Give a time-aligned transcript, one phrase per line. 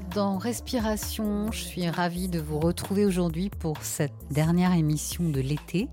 [0.00, 1.52] Dans Respiration.
[1.52, 5.88] Je suis ravie de vous retrouver aujourd'hui pour cette dernière émission de l'été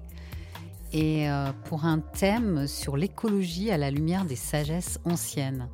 [0.91, 5.67] et euh, pour un thème sur l'écologie à la lumière des sagesses anciennes.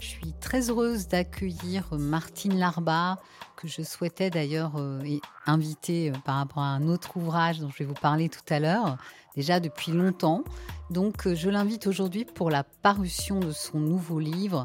[0.00, 3.18] Je suis très heureuse d'accueillir Martine Larba,
[3.56, 5.00] que je souhaitais d'ailleurs euh,
[5.46, 8.58] inviter euh, par rapport à un autre ouvrage dont je vais vous parler tout à
[8.58, 8.96] l'heure,
[9.36, 10.42] déjà depuis longtemps.
[10.90, 14.64] Donc je l'invite aujourd'hui pour la parution de son nouveau livre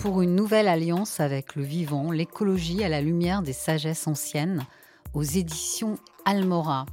[0.00, 4.64] pour une nouvelle alliance avec le vivant, l'écologie à la lumière des sagesses anciennes,
[5.12, 6.86] aux éditions Almora.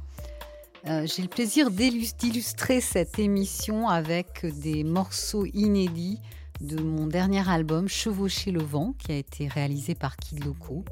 [0.86, 6.20] Euh, J'ai le plaisir d'illus- d'illustrer cette émission avec des morceaux inédits
[6.60, 10.84] de mon dernier album Chevaucher le vent, qui a été réalisé par Kid Loco.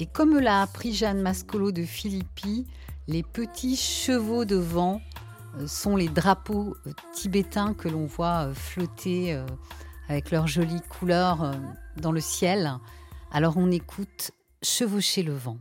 [0.00, 2.66] Et comme l'a appris Jeanne Mascolo de Philippi,
[3.06, 5.00] les petits chevaux de vent
[5.60, 9.40] euh, sont les drapeaux euh, tibétains que l'on voit flotter
[10.08, 11.54] avec leurs jolies couleurs euh,
[11.96, 12.72] dans le ciel.
[13.32, 14.30] Alors on écoute
[14.62, 15.58] Chevaucher le vent.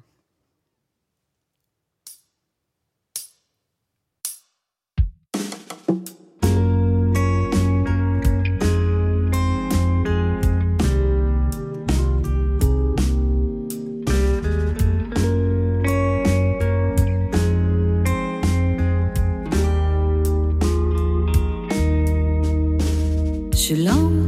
[23.67, 24.24] Je l'entends,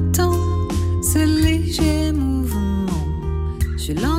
[3.93, 4.16] L'entends,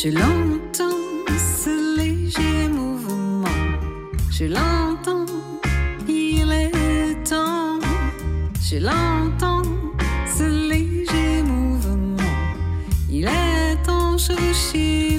[0.00, 3.48] Je l'entends, ce léger mouvement.
[4.30, 5.26] Je l'entends,
[6.06, 7.80] il est temps.
[8.62, 9.62] Je l'entends,
[10.24, 12.22] ce léger mouvement.
[13.10, 15.18] Il est temps, chevaucher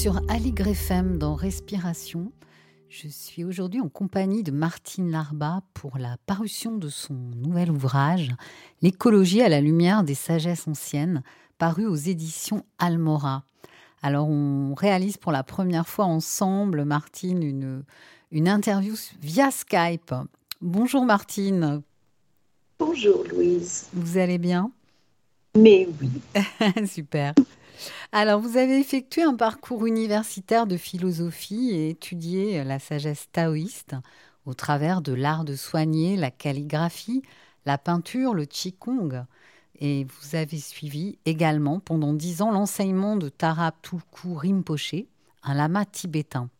[0.00, 2.32] sur Aligre FM dans Respiration.
[2.88, 8.30] Je suis aujourd'hui en compagnie de Martine Larba pour la parution de son nouvel ouvrage
[8.80, 11.22] L'écologie à la lumière des sagesses anciennes,
[11.58, 13.44] paru aux éditions Almora.
[14.00, 17.84] Alors on réalise pour la première fois ensemble, Martine, une,
[18.30, 20.14] une interview via Skype.
[20.62, 21.82] Bonjour Martine,
[22.78, 23.90] Bonjour Louise.
[23.92, 24.72] vous allez bien?
[25.54, 26.10] Mais oui,
[26.86, 27.34] Super.
[28.12, 33.94] Alors, vous avez effectué un parcours universitaire de philosophie et étudié la sagesse taoïste
[34.46, 37.22] au travers de l'art de soigner, la calligraphie,
[37.66, 39.24] la peinture, le qigong.
[39.80, 45.06] Et vous avez suivi également pendant dix ans l'enseignement de Tara Tulku Rinpoche,
[45.42, 46.50] un lama tibétain.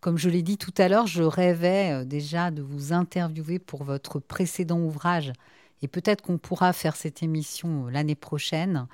[0.00, 3.84] Comme je l'ai dit tout à l'heure, je rêvais euh, déjà de vous interviewer pour
[3.84, 5.32] votre précédent ouvrage
[5.80, 8.88] et peut-être qu'on pourra faire cette émission euh, l'année prochaine,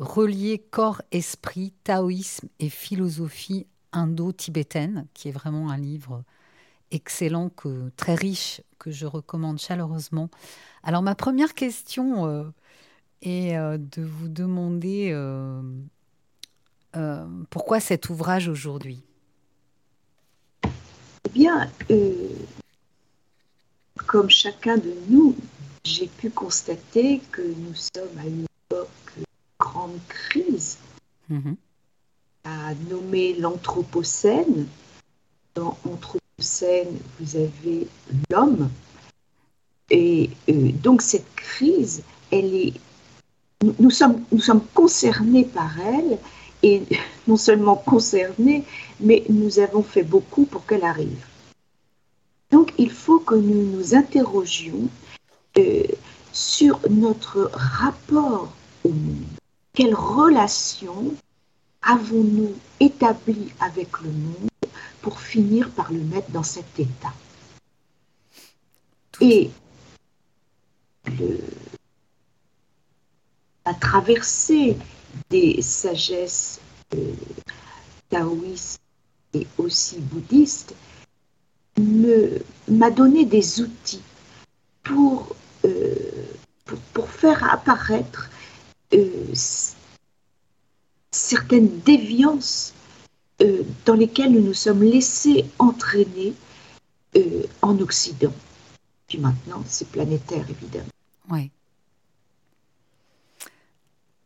[0.00, 6.24] relier corps, esprit, taoïsme et philosophie indo-tibétaine, qui est vraiment un livre
[6.90, 10.30] excellent, que, très riche, que je recommande chaleureusement.
[10.82, 12.44] Alors ma première question euh,
[13.22, 15.62] est euh, de vous demander euh,
[17.50, 19.02] pourquoi cet ouvrage aujourd'hui?
[20.64, 21.70] Eh bien,
[24.06, 25.36] comme chacun de nous,
[25.84, 28.88] j'ai pu constater que nous sommes à une époque
[29.60, 30.78] grande crise,
[31.28, 31.54] Mhm.
[32.44, 34.66] à nommer l'Anthropocène.
[35.54, 37.86] Dans Anthropocène, vous avez
[38.30, 38.70] l'homme.
[39.90, 42.02] Et euh, donc cette crise,
[42.32, 42.72] elle est,
[43.62, 46.18] nous, nous sommes, nous sommes concernés par elle,
[46.62, 46.82] et
[47.28, 48.64] non seulement concernés,
[49.00, 51.24] mais nous avons fait beaucoup pour qu'elle arrive.
[52.50, 54.88] Donc il faut que nous nous interrogions
[55.58, 55.82] euh,
[56.32, 58.48] sur notre rapport
[58.84, 59.39] au monde.
[59.72, 61.14] Quelle relation
[61.82, 64.48] avons-nous établie avec le monde
[65.00, 67.12] pour finir par le mettre dans cet état
[69.20, 69.50] Et
[71.06, 71.40] le-
[73.66, 74.76] la traversée
[75.30, 76.60] des sagesses
[76.94, 77.12] euh,
[78.08, 78.80] taoïstes
[79.34, 80.74] et aussi bouddhistes
[82.68, 84.02] m'a donné des outils
[84.82, 85.34] pour,
[85.64, 85.94] euh,
[86.64, 88.28] pour, pour faire apparaître
[91.10, 92.74] certaines déviances
[93.40, 96.34] euh, dans lesquelles nous nous sommes laissés entraîner
[97.16, 98.32] euh, en Occident.
[99.08, 100.90] Puis maintenant, c'est planétaire, évidemment.
[101.30, 101.50] Oui.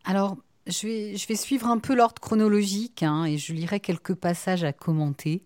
[0.04, 4.14] Alors, je vais, je vais suivre un peu l'ordre chronologique hein, et je lirai quelques
[4.14, 5.42] passages à commenter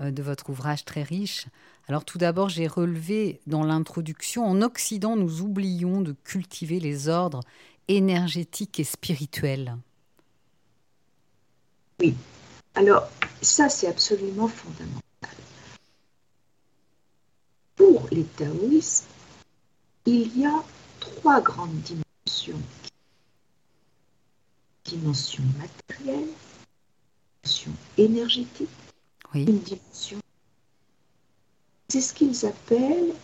[0.00, 1.46] euh, de votre ouvrage très riche.
[1.88, 7.40] Alors, tout d'abord, j'ai relevé dans l'introduction En Occident, nous oublions de cultiver les ordres
[7.88, 9.76] énergétiques et spirituels.
[12.74, 13.08] Alors,
[13.40, 15.02] ça, c'est absolument fondamental.
[17.76, 19.06] Pour les taoïstes,
[20.06, 20.64] il y a
[21.00, 22.60] trois grandes dimensions.
[24.84, 26.28] Dimension matérielle,
[27.42, 28.68] dimension énergétique,
[29.34, 30.18] Oui, une dimension.
[31.88, 33.14] C'est ce qu'ils appellent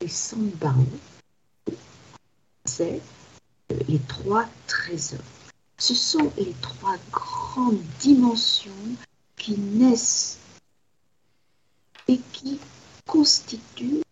[0.00, 0.86] les sambao.
[2.64, 3.00] C'est
[3.88, 5.20] les trois trésors.
[5.78, 8.70] Ce sont les trois grandes dimensions
[9.36, 10.38] qui naissent
[12.08, 12.58] et qui
[13.06, 14.02] constituent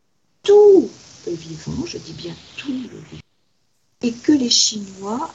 [0.42, 0.90] tout
[1.26, 3.22] le vivant, je dis bien tout le vivant,
[4.02, 5.32] et que les Chinois,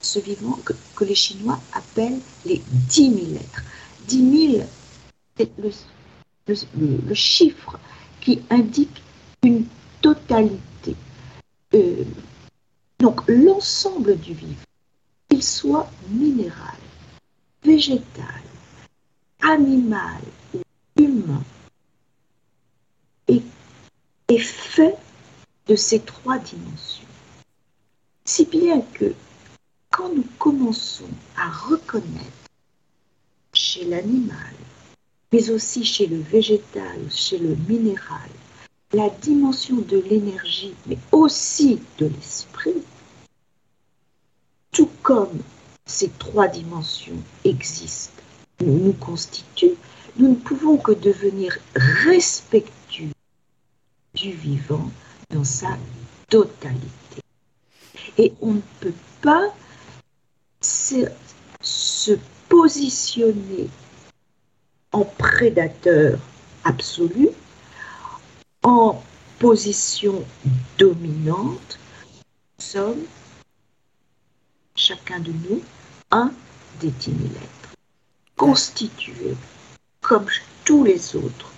[0.00, 3.62] ce vivant, que, les Chinois appellent les 10 000 lettres.
[4.08, 4.66] 10 000
[5.36, 7.78] c'est le chiffre
[8.20, 9.02] qui indique
[9.42, 9.66] une
[10.00, 10.96] totalité.
[11.74, 12.04] Euh,
[12.98, 14.54] donc l'ensemble du vivant,
[15.28, 16.78] qu'il soit minéral,
[17.62, 18.42] végétal,
[19.40, 20.20] animal
[20.54, 20.60] ou
[20.96, 21.42] humain,
[23.28, 23.42] est,
[24.38, 24.96] fait
[25.66, 27.04] de ces trois dimensions.
[28.24, 29.14] Si bien que
[29.90, 32.50] quand nous commençons à reconnaître
[33.52, 34.54] chez l'animal,
[35.32, 38.30] mais aussi chez le végétal, chez le minéral,
[38.92, 42.82] la dimension de l'énergie, mais aussi de l'esprit,
[44.72, 45.42] tout comme
[45.84, 48.22] ces trois dimensions existent,
[48.60, 49.76] nous constituent,
[50.16, 53.12] nous ne pouvons que devenir respectueux
[54.14, 54.90] du vivant
[55.30, 55.76] dans sa
[56.28, 57.22] totalité.
[58.16, 59.54] Et on ne peut pas
[60.70, 62.18] se
[62.48, 63.68] positionner
[64.92, 66.18] en prédateur
[66.64, 67.28] absolu,
[68.62, 69.02] en
[69.38, 70.24] position
[70.78, 71.78] dominante,
[72.58, 73.04] nous sommes,
[74.74, 75.62] chacun de nous,
[76.10, 76.32] un
[76.80, 77.74] des dix mille êtres,
[78.36, 79.36] constitué,
[80.00, 80.26] comme
[80.64, 81.52] tous les autres,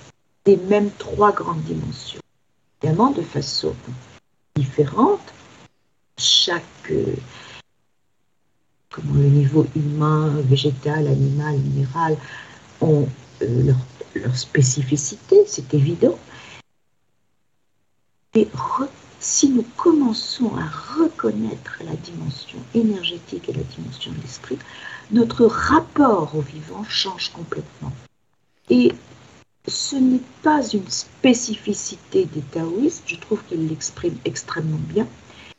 [0.44, 2.20] des mêmes trois grandes dimensions,
[2.82, 3.74] évidemment de façon
[4.54, 5.20] différente.
[6.16, 7.18] Chaque, le
[9.28, 12.16] niveau humain, végétal, animal, minéral,
[12.80, 13.08] ont
[13.42, 13.72] euh,
[14.14, 16.18] leur spécificité, c'est évident.
[18.34, 18.48] Et
[19.18, 20.66] si nous commençons à
[20.98, 24.58] reconnaître la dimension énergétique et la dimension de l'esprit,
[25.10, 27.92] notre rapport au vivant change complètement.
[28.68, 28.92] Et
[29.66, 35.08] ce n'est pas une spécificité des taoïstes, je trouve qu'ils l'expriment extrêmement bien.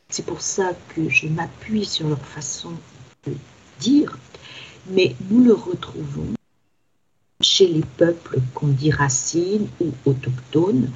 [0.08, 2.72] C'est pour ça que je m'appuie sur leur façon
[3.28, 3.34] de
[3.80, 4.18] dire,
[4.88, 6.34] mais nous le retrouvons
[7.42, 10.90] chez les peuples qu'on dit racines ou autochtones.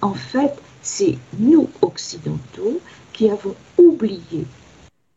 [0.00, 2.80] En fait, c'est nous, occidentaux,
[3.12, 4.46] qui avons oublié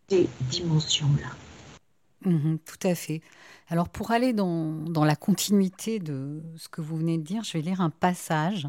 [0.09, 2.29] ces dimensions-là.
[2.29, 3.21] Mhm, tout à fait.
[3.69, 7.53] Alors pour aller dans, dans la continuité de ce que vous venez de dire, je
[7.53, 8.67] vais lire un passage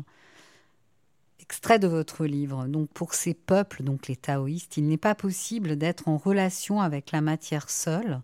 [1.44, 2.66] extrait de votre livre.
[2.66, 7.12] Donc pour ces peuples, donc les taoïstes, il n'est pas possible d'être en relation avec
[7.12, 8.22] la matière seule,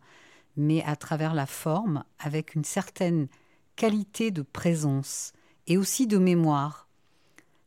[0.57, 3.29] mais à travers la forme, avec une certaine
[3.77, 5.33] qualité de présence
[5.67, 6.89] et aussi de mémoire.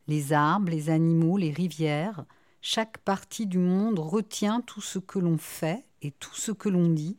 [0.06, 2.24] Les arbres, les animaux, les rivières,
[2.60, 6.88] chaque partie du monde retient tout ce que l'on fait et tout ce que l'on
[6.88, 7.16] dit,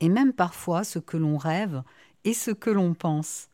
[0.00, 1.82] et même parfois ce que l'on rêve
[2.24, 3.48] et ce que l'on pense.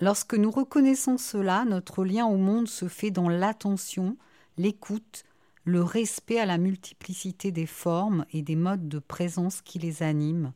[0.00, 4.16] Lorsque nous reconnaissons cela, notre lien au monde se fait dans l'attention,
[4.58, 5.24] l'écoute,
[5.64, 10.52] le respect à la multiplicité des formes et des modes de présence qui les animent.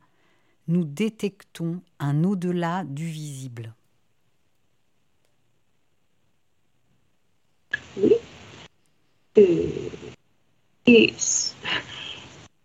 [0.69, 3.75] Nous détectons un au-delà du visible.
[7.97, 8.15] Oui.
[9.39, 9.89] Euh,
[10.87, 11.15] et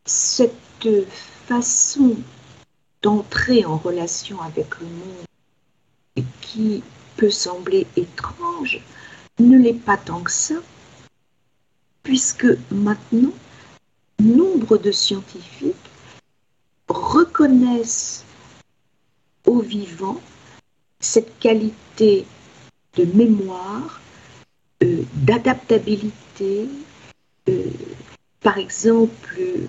[0.05, 0.53] cette
[1.47, 2.15] façon
[3.01, 6.83] d'entrer en relation avec le monde qui
[7.17, 8.81] peut sembler étrange
[9.39, 10.55] ne l'est pas tant que ça,
[12.03, 13.33] puisque maintenant,
[14.19, 15.75] nombre de scientifiques
[16.87, 18.23] reconnaissent
[19.45, 20.19] au vivant
[20.99, 22.25] cette qualité
[22.95, 24.01] de mémoire,
[24.81, 26.69] d'adaptabilité,
[27.49, 27.63] euh,
[28.41, 29.67] par exemple, euh,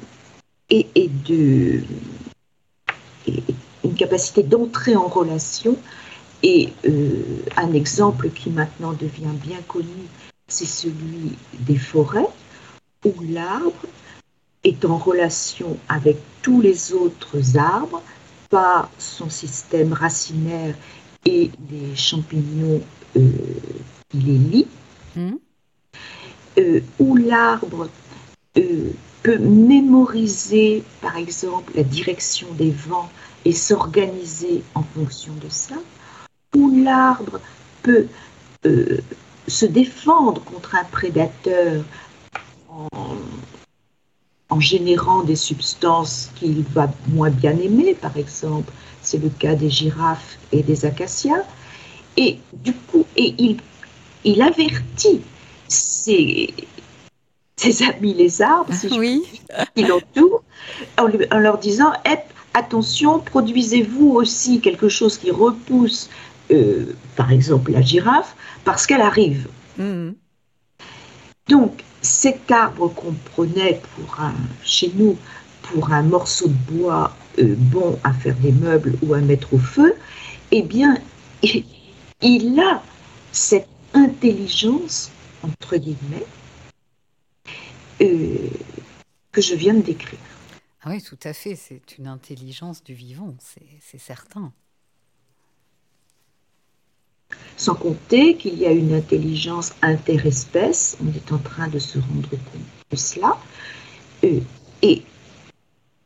[0.70, 1.82] et, de
[3.84, 5.76] une capacité d'entrer en relation.
[6.42, 10.06] Et euh, un exemple qui maintenant devient bien connu,
[10.48, 12.28] c'est celui des forêts,
[13.04, 13.72] où l'arbre
[14.64, 18.02] est en relation avec tous les autres arbres
[18.50, 20.74] par son système racinaire
[21.24, 22.80] et les champignons
[23.16, 23.30] euh,
[24.10, 24.68] qui les lient,
[26.58, 27.88] Euh, où l'arbre
[28.56, 28.90] euh,
[29.22, 33.10] peut mémoriser, par exemple, la direction des vents
[33.44, 35.76] et s'organiser en fonction de ça,
[36.54, 37.40] où l'arbre
[37.82, 38.06] peut
[38.64, 38.98] euh,
[39.46, 41.84] se défendre contre un prédateur
[42.70, 42.88] en,
[44.48, 49.70] en générant des substances qu'il va moins bien aimer, par exemple, c'est le cas des
[49.70, 51.44] girafes et des acacias,
[52.16, 53.60] et du coup, et il,
[54.26, 55.22] il avertit
[55.68, 56.52] ses,
[57.56, 59.22] ses amis les arbres, si je Oui,
[59.74, 60.42] qui l'entourent,
[60.98, 61.92] en, leur disant
[62.52, 66.10] attention, produisez-vous aussi quelque chose qui repousse,
[66.50, 69.48] euh, par exemple, la girafe, parce qu'elle arrive.
[69.78, 70.14] Mhm.
[71.48, 75.16] Donc, cet arbre qu'on prenait pour un, chez nous
[75.62, 79.58] pour un morceau de bois euh, bon à faire des meubles ou à mettre au
[79.58, 79.94] feu,
[80.50, 80.98] eh bien,
[81.42, 81.64] il,
[82.22, 82.82] il a
[83.30, 85.10] cette intelligence,
[85.42, 86.26] entre guillemets,
[88.02, 88.50] euh,
[89.32, 90.18] que je viens de décrire.
[90.82, 91.56] Ah oui, tout à fait.
[91.56, 94.52] C'est une intelligence du vivant, c'est certain.
[97.56, 102.28] Sans compter qu'il y a une intelligence interespèce, on est en train de se rendre
[102.30, 103.38] compte de cela.
[104.24, 104.40] Euh,
[104.82, 105.02] et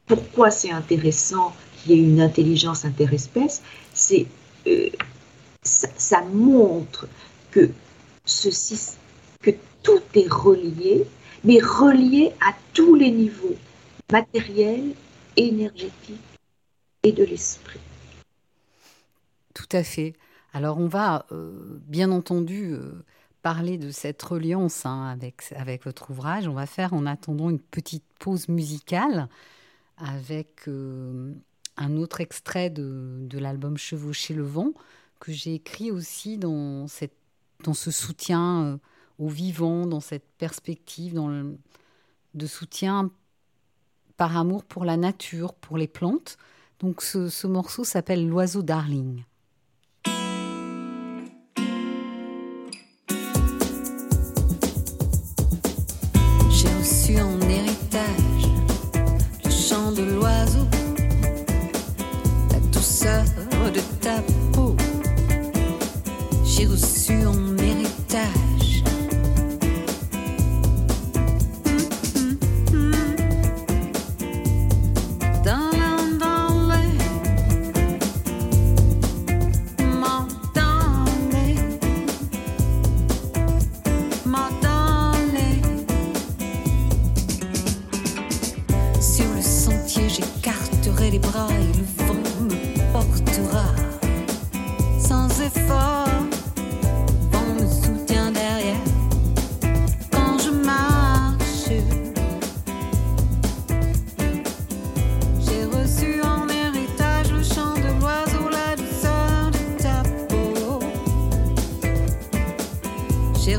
[0.07, 4.27] pourquoi c'est intéressant qu'il y ait une intelligence interespèce C'est
[4.67, 4.89] euh,
[5.63, 7.09] ça, ça montre
[7.51, 7.71] que
[8.25, 8.97] ce, sys-
[9.43, 9.51] que
[9.83, 11.07] tout est relié,
[11.45, 13.57] mais relié à tous les niveaux,
[14.11, 14.95] matériels,
[15.37, 16.21] énergétiques
[17.03, 17.81] et de l'esprit.
[19.55, 20.15] Tout à fait.
[20.53, 23.05] Alors on va euh, bien entendu euh,
[23.43, 26.49] parler de cette reliance hein, avec, avec votre ouvrage.
[26.49, 29.29] On va faire en attendant une petite pause musicale
[29.97, 31.33] avec euh,
[31.77, 34.73] un autre extrait de, de l'album Chevaucher le vent
[35.21, 37.13] que j'ai écrit aussi dans, cette,
[37.65, 38.79] dans ce soutien
[39.19, 41.55] au vivant, dans cette perspective dans
[42.35, 43.11] de soutien
[44.17, 46.37] par amour pour la nature, pour les plantes.
[46.79, 49.25] Donc ce, ce morceau s'appelle L'oiseau darling.
[57.19, 58.47] en héritage
[59.45, 60.67] le chant de l'oiseau,
[62.53, 63.25] la douceur
[63.75, 64.23] de ta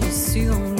[0.01, 0.70] reçu en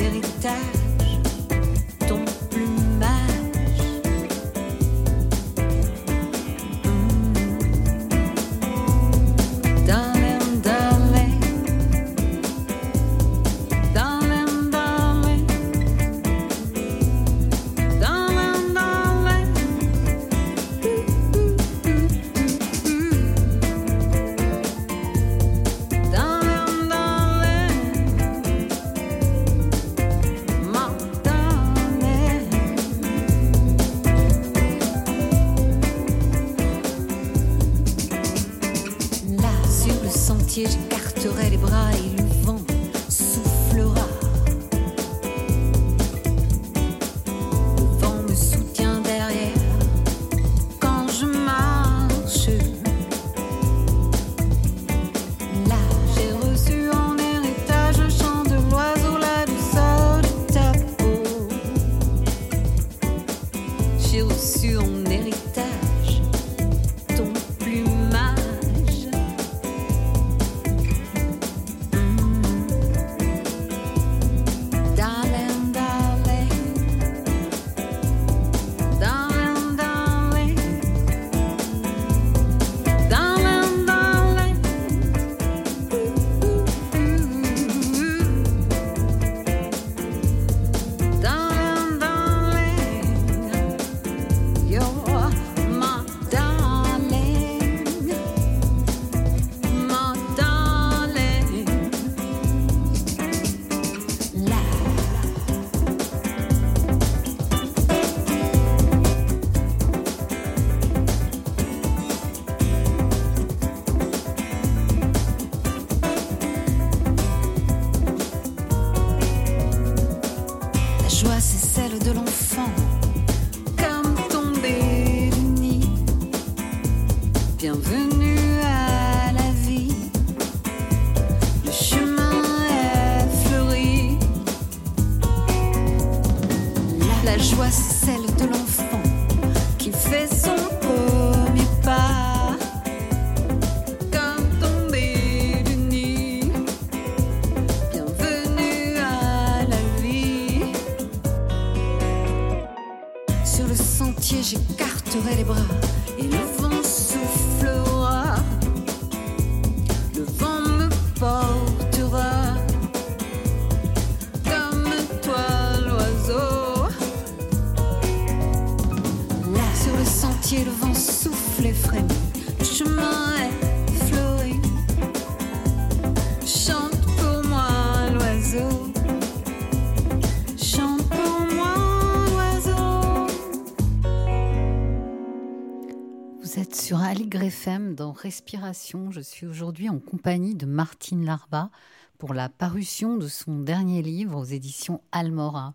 [187.52, 189.12] FM dans Respiration.
[189.12, 191.70] Je suis aujourd'hui en compagnie de Martine Larba
[192.18, 195.74] pour la parution de son dernier livre aux éditions Almora.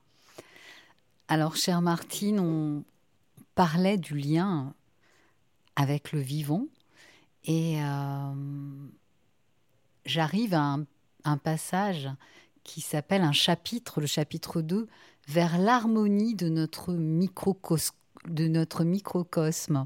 [1.28, 2.82] Alors, chère Martine, on
[3.54, 4.72] parlait du lien
[5.76, 6.64] avec le vivant
[7.44, 8.32] et euh,
[10.06, 10.78] j'arrive à
[11.24, 12.08] un, passage
[12.64, 14.88] qui s'appelle un chapitre, le chapitre 2,
[15.28, 16.34] vers l'harmonie.
[16.34, 16.94] De notre
[18.82, 19.84] microcosme.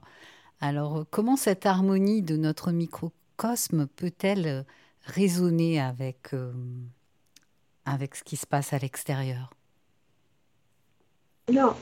[0.61, 4.67] Alors, comment cette harmonie de notre microcosme peut-elle
[5.05, 6.53] résonner avec, euh,
[7.87, 9.55] avec ce qui se passe à l'extérieur?
[11.49, 11.79] Alors,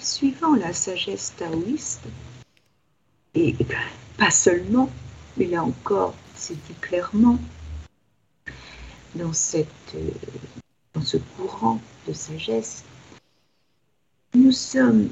[0.00, 2.04] suivant la sagesse taoïste,
[3.34, 3.54] et
[4.16, 4.88] pas seulement,
[5.36, 7.38] mais là encore, c'est dit clairement,
[9.14, 10.10] dans, cette, euh,
[10.94, 12.82] dans ce courant de sagesse,
[14.34, 15.10] nous sommes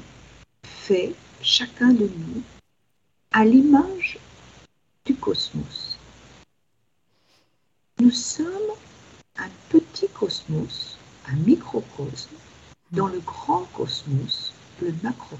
[0.63, 2.41] faits, chacun de nous,
[3.31, 4.17] à l'image
[5.05, 5.99] du cosmos.
[7.99, 8.73] Nous sommes
[9.37, 12.35] un petit cosmos, un microcosme,
[12.91, 15.39] dans le grand cosmos, le macrocosme.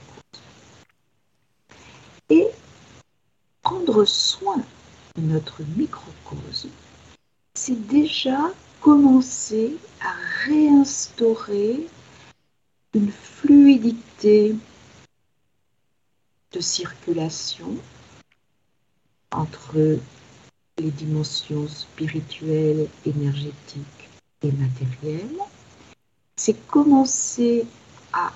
[2.30, 2.50] Et
[3.63, 4.63] prendre soin
[5.15, 6.70] de notre microcosme,
[7.56, 10.13] c'est déjà commencer à
[10.46, 11.88] réinstaurer
[12.94, 14.56] une fluidité
[16.56, 17.76] de circulation
[19.32, 20.00] entre
[20.78, 24.10] les dimensions spirituelles, énergétiques
[24.41, 25.38] et matérielles.
[26.38, 27.65] C'est commencer
[28.13, 28.32] à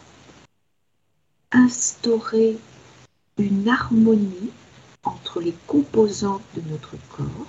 [1.52, 2.58] instaurer
[3.38, 4.52] une harmonie
[5.04, 7.48] entre les composantes de notre corps.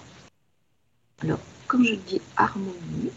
[1.22, 3.10] Alors, quand je dis harmonie,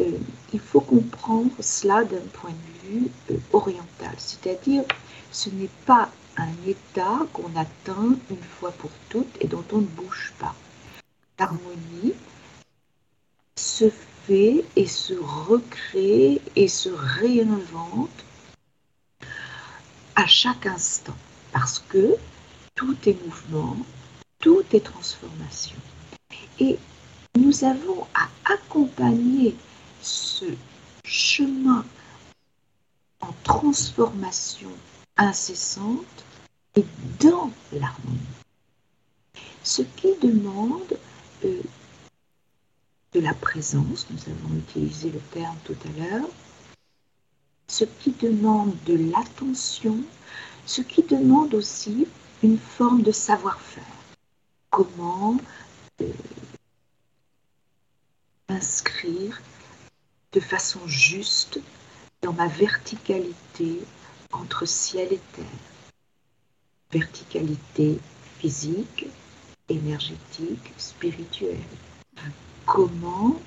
[0.00, 0.18] euh,
[0.52, 4.84] il faut comprendre cela d'un point de vue euh, oriental, c'est-à-dire
[5.30, 9.86] ce n'est pas un état qu'on atteint une fois pour toutes et dont on ne
[9.86, 10.54] bouge pas.
[11.38, 12.14] L'harmonie
[13.56, 13.90] se
[14.26, 18.24] fait et se recrée et se réinvente
[20.14, 21.16] à chaque instant
[21.52, 22.16] parce que
[22.74, 23.76] tout est mouvement,
[24.38, 25.76] tout est transformation.
[26.60, 26.78] Et
[27.36, 29.56] nous avons à accompagner
[30.00, 30.44] ce
[31.04, 31.84] chemin
[33.20, 34.70] en transformation
[35.16, 36.24] incessante
[36.78, 36.84] et
[37.18, 38.18] dans l'harmonie.
[39.64, 40.96] Ce qui demande
[41.44, 41.62] euh,
[43.12, 46.28] de la présence, nous avons utilisé le terme tout à l'heure,
[47.66, 49.98] ce qui demande de l'attention,
[50.66, 52.06] ce qui demande aussi
[52.44, 53.82] une forme de savoir-faire.
[54.70, 55.36] Comment
[56.00, 56.12] euh,
[58.48, 59.42] inscrire
[60.32, 61.60] de façon juste
[62.22, 63.80] dans ma verticalité
[64.32, 65.77] entre ciel et terre.
[66.90, 67.98] Verticalité
[68.38, 69.06] physique,
[69.68, 71.58] énergétique, spirituelle.
[72.64, 73.38] Comment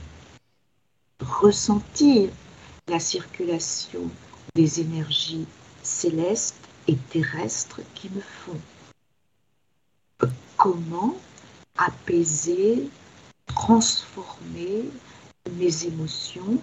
[1.19, 2.29] ressentir
[2.87, 4.09] la circulation
[4.55, 5.45] des énergies
[5.81, 6.55] célestes
[6.87, 8.59] et terrestres qui me font?
[10.57, 11.15] Comment
[11.77, 12.89] apaiser,
[13.47, 14.85] transformer
[15.57, 16.61] mes émotions,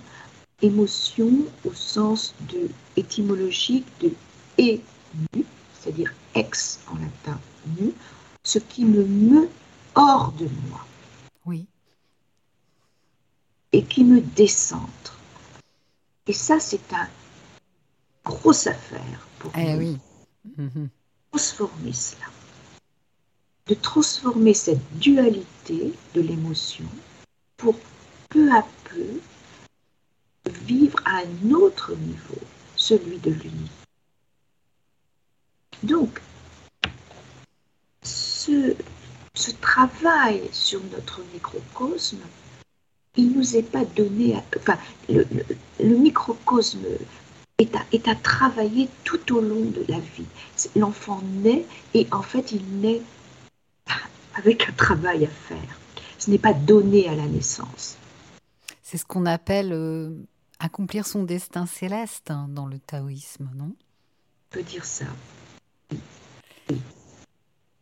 [0.62, 4.12] émotions au sens de étymologique de
[4.58, 4.80] et
[5.80, 7.40] c'est-à-dire ex en latin
[7.78, 7.92] nu,
[8.44, 9.48] ce qui me meut
[9.94, 10.84] hors de moi.
[11.46, 11.66] Oui.
[13.72, 15.18] Et qui me décentre.
[16.26, 17.08] Et ça, c'est un
[18.24, 19.78] grosse affaire pour eh nous.
[19.78, 19.98] oui.
[20.56, 20.88] Mhm.
[21.30, 22.26] Transformer cela.
[23.66, 26.86] De transformer cette dualité de l'émotion
[27.56, 27.74] pour
[28.30, 29.20] peu à peu
[30.64, 32.40] vivre à un autre niveau,
[32.76, 33.77] celui de l'unité.
[35.82, 36.20] Donc,
[38.02, 38.74] ce,
[39.34, 42.18] ce, travail sur notre microcosme,
[43.16, 45.44] il nous est pas donné, à, enfin, le, le,
[45.80, 46.84] le microcosme
[47.58, 50.26] est à, est à, travailler tout au long de la vie.
[50.76, 51.64] L'enfant naît
[51.94, 53.02] et en fait, il naît
[54.34, 55.78] avec un travail à faire.
[56.18, 57.96] Ce n'est pas donné à la naissance.
[58.82, 60.14] C'est ce qu'on appelle euh,
[60.58, 63.72] accomplir son destin céleste hein, dans le taoïsme, non?
[63.74, 65.04] On peut dire ça.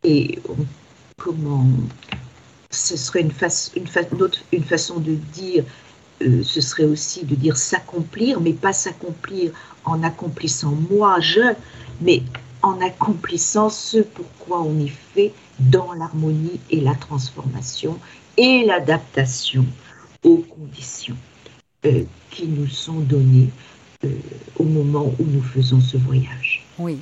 [0.05, 0.57] Et on,
[1.17, 1.67] comment
[2.71, 5.65] ce serait une, façon de dire,
[6.23, 9.53] euh, ce serait aussi de dire s'accomplir, mais pas s'accomplir
[9.85, 11.55] en accomplissant moi, je,
[12.01, 12.23] mais
[12.63, 17.99] en accomplissant ce pourquoi on est fait dans l'harmonie et la transformation
[18.37, 19.65] et l'adaptation
[20.23, 21.17] aux conditions
[21.87, 23.51] euh, qui nous sont données
[24.05, 24.11] euh,
[24.59, 26.65] au moment où nous faisons ce voyage.
[26.79, 26.99] Oui.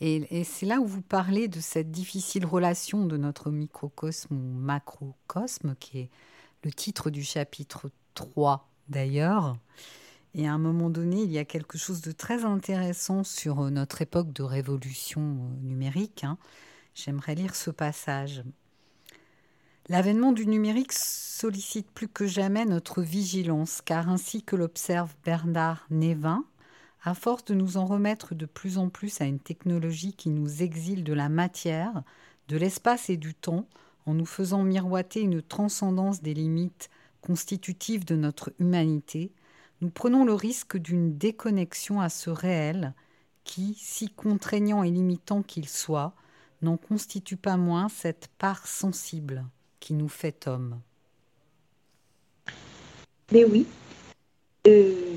[0.00, 5.74] Et, c'est là où vous parlez de cette difficile relation de notre microcosme ou macrocosme,
[5.80, 6.10] qui est
[6.64, 9.56] le titre du chapitre 3 d'ailleurs.
[10.34, 13.70] Et à un moment donné, il y a quelque chose de très intéressant sur euh,
[13.70, 16.24] notre époque de révolution euh, numérique.
[16.24, 16.36] hein.
[16.94, 18.44] J'aimerais lire ce passage.
[19.88, 26.44] L'avènement du numérique sollicite plus que jamais notre vigilance, car ainsi que l'observe Bernard Névin,
[27.06, 30.64] à force de nous en remettre de plus en plus à une technologie qui nous
[30.64, 32.02] exile de la matière,
[32.48, 33.68] de l'espace et du temps,
[34.06, 36.90] en nous faisant miroiter une transcendance des limites
[37.20, 39.30] constitutives de notre humanité,
[39.82, 42.92] nous prenons le risque d'une déconnexion à ce réel
[43.44, 46.12] qui, si contraignant et limitant qu'il soit,
[46.60, 49.46] n'en constitue pas moins cette part sensible
[49.78, 50.80] qui nous fait homme.
[53.30, 53.64] Mais oui.
[54.66, 55.16] Euh,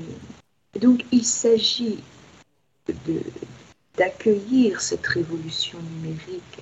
[0.78, 1.98] donc il s'agit
[3.96, 6.58] d'accueillir cette révolution numérique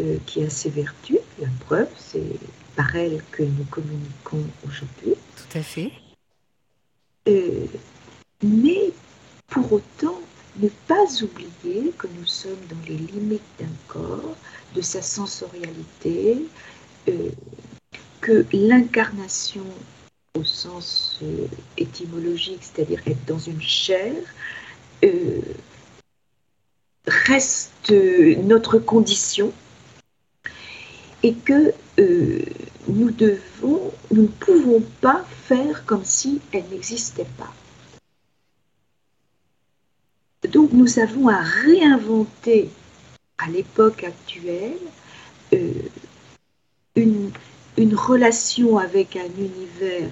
[0.00, 1.18] euh, qui a ses vertus.
[1.38, 2.38] La preuve, c'est
[2.76, 5.14] par elle que nous communiquons aujourd'hui.
[5.36, 5.92] Tout à fait.
[7.28, 7.66] Euh,
[8.42, 8.92] mais
[9.48, 10.20] pour autant,
[10.56, 14.36] ne pas oublier que nous sommes dans les limites d'un corps,
[14.74, 16.46] de sa sensorialité,
[17.08, 17.30] euh,
[18.20, 19.64] que l'incarnation
[20.34, 24.14] au sens euh, étymologique, c'est-à-dire être dans une chair,
[25.04, 25.42] euh,
[27.06, 29.52] reste euh, notre condition
[31.22, 31.74] et que
[32.88, 37.52] nous ne pouvons pas faire comme si elle n'existait pas.
[40.48, 42.70] Donc nous avons à réinventer
[43.38, 44.78] à l'époque actuelle
[46.96, 50.10] une relation avec un univers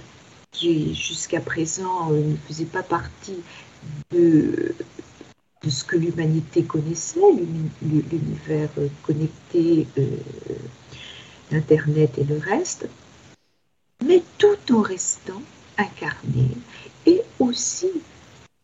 [0.53, 3.39] qui jusqu'à présent euh, ne faisait pas partie
[4.11, 4.75] de,
[5.69, 8.71] ce que l'humanité connaissait, l'uni- l'univers
[9.03, 10.07] connecté euh,
[11.51, 12.89] d'Internet et le reste,
[14.05, 15.43] mais tout en restant
[15.79, 16.49] incarné
[17.07, 17.91] et aussi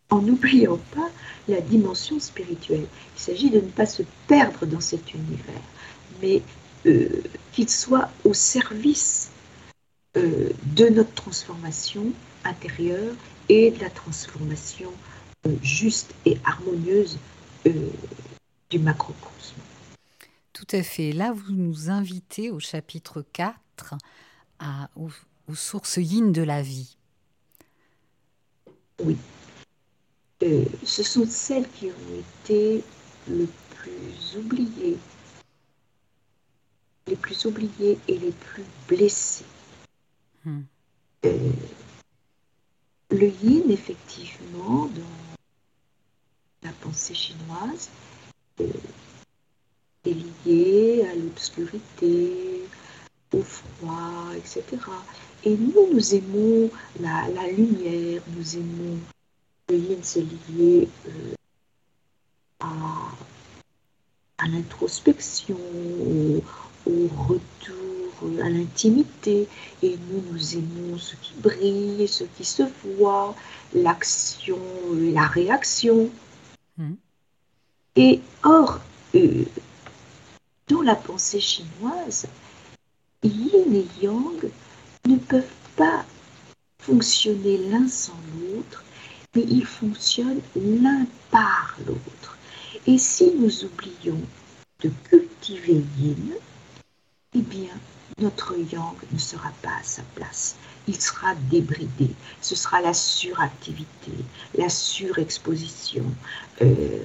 [0.09, 1.09] en n'oubliant pas
[1.47, 2.87] la dimension spirituelle.
[3.15, 5.61] Il s'agit de ne pas se perdre dans cet univers,
[6.21, 6.41] mais
[6.85, 7.21] euh,
[7.51, 9.29] qu'il soit au service
[10.17, 12.11] euh, de notre transformation
[12.43, 13.15] intérieure
[13.49, 14.91] et de la transformation
[15.45, 17.17] euh, juste et harmonieuse
[17.67, 17.71] euh,
[18.69, 19.55] du macrocosme.
[20.53, 21.11] Tout à fait.
[21.13, 23.95] Là, vous nous invitez au chapitre 4
[24.59, 25.11] à- aux,
[25.47, 26.97] aux sources yin de la vie.
[30.43, 32.83] Euh, ce sont celles qui ont été
[33.29, 34.97] le plus oubliées,
[37.07, 39.45] les plus oubliées et les plus blessées.
[40.47, 40.63] Hmm.
[43.09, 45.03] Le yin, effectivement, dans
[46.63, 47.89] la pensée chinoise,
[48.57, 52.61] est lié à l'obscurité,
[53.33, 54.63] au froid, etc.
[55.43, 58.99] Et nous, nous aimons la, lumière, nous aimons
[59.67, 61.35] le yin, c'est lié euh,
[62.61, 65.59] à, l'introspection,
[66.85, 67.86] au retour
[68.41, 69.47] à l'intimité.
[69.81, 73.35] Et nous, nous aimons ce qui brille, ce qui se voit,
[73.73, 74.59] l'action,
[74.93, 76.09] la réaction.
[76.77, 76.97] Mhm.
[77.95, 78.79] Et or,
[79.15, 79.45] euh,
[80.67, 82.27] dans la pensée chinoise,
[83.23, 84.49] yin et yang
[85.07, 85.43] ne peuvent
[85.75, 86.05] pas
[86.79, 88.83] fonctionner l'un sans l'autre,
[89.35, 92.37] mais ils fonctionnent l'un par l'autre.
[92.85, 94.21] Et si nous oublions
[94.81, 96.33] de cultiver yin,
[97.33, 97.73] eh bien,
[98.19, 100.55] notre yang ne sera pas à sa place.
[100.87, 102.11] Il sera débridé.
[102.41, 104.11] Ce sera la suractivité,
[104.57, 106.05] la surexposition.
[106.61, 107.03] Euh,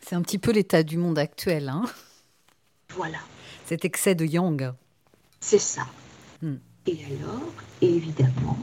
[0.00, 1.84] C'est un petit peu l'état du monde actuel, hein
[2.94, 3.18] voilà.
[3.66, 4.72] cet excès de yang.
[5.40, 5.86] C'est ça.
[6.42, 6.56] Hmm.
[6.86, 8.58] Et alors, évidemment,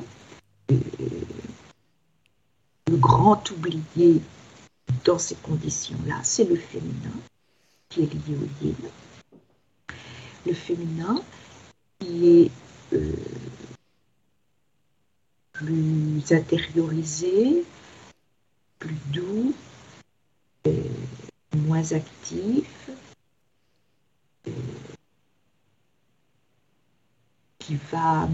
[0.71, 0.75] euh,
[2.89, 4.21] le grand oublié
[5.03, 7.11] dans ces conditions-là, c'est le féminin,
[7.89, 8.75] qui est lié au yin.
[10.45, 11.23] Le féminin
[11.99, 12.51] qui est
[12.93, 13.15] euh,
[15.53, 17.63] plus intériorisé,
[18.79, 19.53] plus doux,
[20.67, 20.83] euh,
[21.55, 22.89] moins actif,
[24.47, 24.51] euh,
[27.59, 28.27] qui va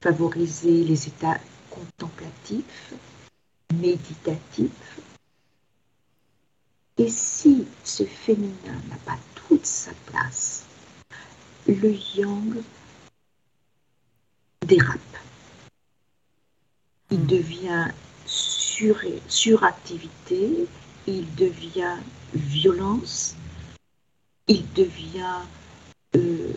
[0.00, 1.38] favoriser les états
[1.70, 2.94] contemplatifs,
[3.74, 5.00] méditatifs.
[6.98, 10.65] Et si ce féminin n'a pas toute sa place,
[11.68, 12.62] le yang
[14.62, 15.00] dérape.
[17.10, 17.88] Il devient
[18.24, 18.98] sur,
[19.28, 20.66] suractivité,
[21.06, 21.96] il devient
[22.34, 23.36] violence,
[24.48, 25.40] il devient
[26.16, 26.52] euh,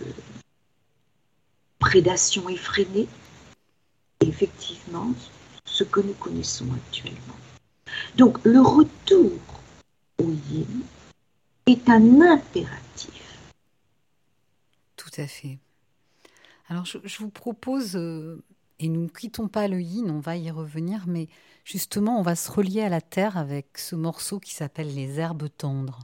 [1.79, 3.07] prédation effrénée,
[4.21, 5.13] effectivement
[5.65, 7.37] ce que nous connaissons actuellement.
[8.17, 9.31] Donc le retour
[10.17, 10.81] au yin
[11.67, 13.28] est un impératif.
[15.09, 15.57] Tout à fait.
[16.67, 18.43] Alors je, vous propose, euh,
[18.79, 21.27] et nous ne quittons pas le yin, on va y revenir, mais
[21.63, 25.47] justement on va se relier à la terre avec ce morceau qui s'appelle Les herbes
[25.57, 26.01] tendres.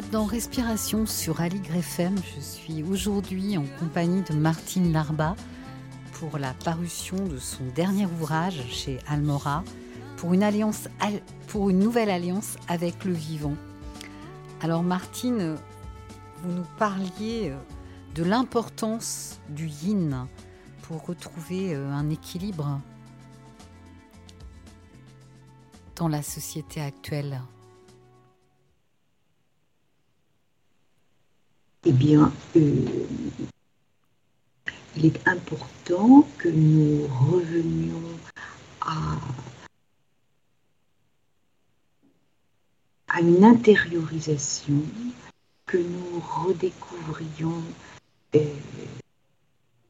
[0.00, 2.14] Dans Respiration sur Ali FM.
[2.36, 5.34] Je suis aujourd'hui en compagnie de Martine Larba
[6.12, 9.64] pour la parution de son dernier ouvrage chez Almora
[10.16, 10.88] pour une, alliance,
[11.48, 13.54] pour une nouvelle alliance avec le vivant.
[14.60, 15.56] Alors Martine,
[16.42, 17.52] vous nous parliez
[18.14, 20.28] de l'importance du yin
[20.82, 22.80] pour retrouver euh, un équilibre
[25.96, 27.40] dans la société actuelle
[31.90, 33.06] Eh bien, euh,
[34.94, 38.02] il est important que nous revenions
[38.82, 39.16] à,
[43.22, 44.82] une intériorisation,
[45.64, 47.62] que nous redécouvrions
[48.34, 48.44] euh,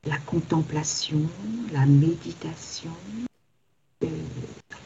[0.05, 1.29] la contemplation,
[1.73, 2.95] la méditation,
[4.05, 4.07] euh,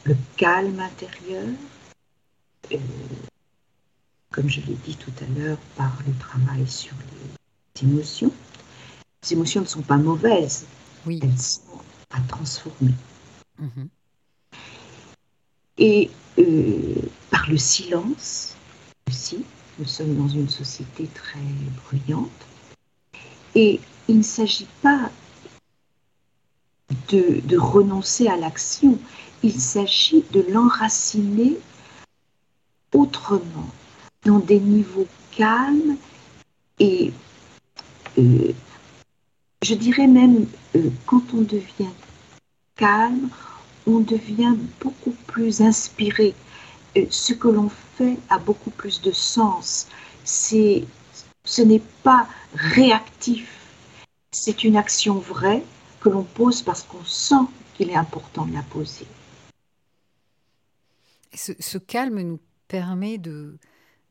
[0.04, 1.46] le calme intérieur,
[4.42, 8.32] comme je l'ai dit tout à l'heure, par le travail sur les émotions.
[9.22, 10.66] Les émotions ne sont pas mauvaises,
[11.06, 11.20] Oui.
[11.22, 11.60] elles sont
[12.10, 12.92] à transformer.
[13.60, 13.88] Mhm.
[15.78, 16.94] Et euh,
[17.30, 18.56] par le silence
[19.08, 19.44] aussi,
[19.78, 21.38] nous sommes dans une société très
[21.84, 22.30] bruyante.
[23.54, 23.78] Et
[24.08, 25.08] il ne s'agit pas
[27.10, 28.98] de, de renoncer à l'action,
[29.44, 31.58] il s'agit de l'enraciner
[32.92, 33.70] autrement,
[34.24, 35.96] dans des niveaux calmes
[36.78, 37.12] et
[38.18, 38.52] euh,
[39.62, 40.46] je dirais même
[40.76, 41.92] euh, quand on devient
[42.76, 43.28] calme,
[43.86, 46.34] on devient beaucoup plus inspiré.
[46.96, 49.88] Euh, ce que l'on fait a beaucoup plus de sens.
[50.24, 53.48] Ce n'est pas réactif.
[54.30, 55.62] C'est une action vraie
[56.00, 59.06] que l'on pose parce qu'on sent qu'il est important de la poser.
[61.34, 63.58] Ce calme nous permet de,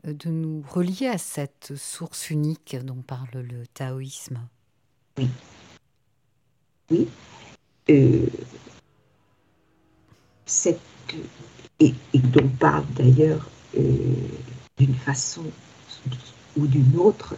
[0.04, 4.40] de nous relier à cette source unique dont parle le taoïsme.
[6.90, 7.08] Oui.
[7.90, 8.28] Euh,
[10.46, 10.80] cette,
[11.80, 14.16] et, et dont parle d'ailleurs euh,
[14.78, 15.44] d'une façon
[16.58, 17.36] ou d'une autre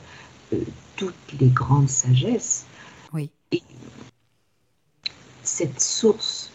[0.53, 0.63] euh,
[0.95, 2.65] toutes les grandes sagesses.
[3.13, 3.29] Oui.
[3.51, 3.61] Et
[5.43, 6.51] cette source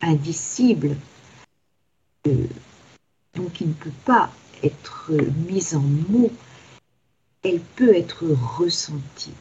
[0.00, 0.96] indicible,
[2.26, 2.46] euh,
[3.34, 4.30] donc qui ne peut pas
[4.64, 5.10] être
[5.46, 6.32] mise en mots,
[7.42, 8.24] elle peut être
[8.58, 9.34] ressentie.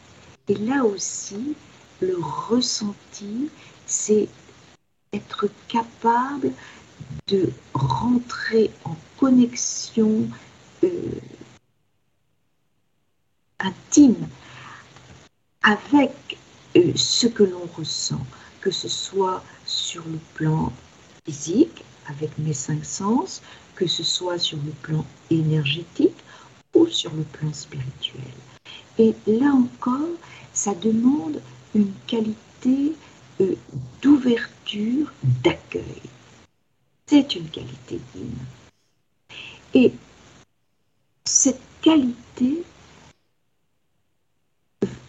[0.49, 1.55] Et là aussi,
[2.01, 3.49] le ressenti,
[3.85, 4.27] c'est
[5.13, 6.51] être capable
[7.27, 10.27] de rentrer en connexion
[10.83, 10.89] euh,
[13.59, 14.27] intime
[15.61, 16.11] avec
[16.75, 18.25] euh, ce que l'on ressent,
[18.59, 20.73] que ce soit sur le plan
[21.25, 23.41] physique, avec mes cinq sens,
[23.75, 26.17] que ce soit sur le plan énergétique
[26.73, 28.21] ou sur le plan spirituel.
[28.97, 30.17] Et là encore,
[30.53, 31.41] ça demande
[31.73, 32.93] une qualité
[33.41, 33.55] euh,
[34.01, 35.11] d'ouverture,
[35.43, 36.01] d'accueil.
[37.07, 38.45] C'est une qualité digne.
[39.73, 39.91] Et
[41.25, 42.63] cette qualité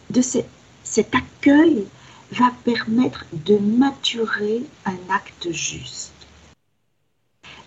[0.09, 0.47] de cet,
[0.83, 1.85] cet accueil
[2.31, 6.13] va permettre de maturer un acte juste,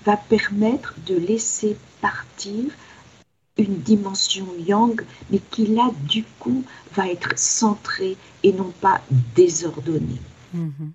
[0.04, 2.64] va permettre de laisser partir
[3.58, 9.02] une dimension yang, mais qui là, du coup, va être centrée et non pas
[9.34, 10.20] désordonnée.
[10.54, 10.92] Mhm.